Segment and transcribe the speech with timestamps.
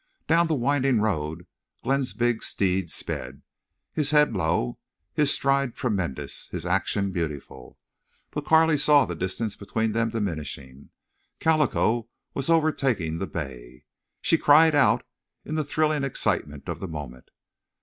[0.25, 1.45] Down the winding road
[1.83, 3.43] Glenn's big steed sped,
[3.93, 4.79] his head low,
[5.13, 7.77] his stride tremendous, his action beautiful.
[8.31, 10.89] But Carley saw the distance between them diminishing.
[11.39, 13.83] Calico was overtaking the bay.
[14.23, 15.03] She cried out
[15.45, 17.29] in the thrilling excitement of the moment.